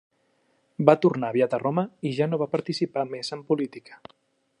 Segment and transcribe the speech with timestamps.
[0.89, 4.01] Va tornar aviat a Roma i ja no va participar més en política.